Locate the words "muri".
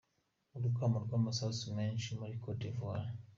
2.19-2.33